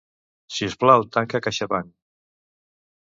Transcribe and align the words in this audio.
Si 0.53 0.69
us 0.69 0.77
plau, 0.83 1.05
tanca 1.17 1.43
CaixaBank. 1.49 1.93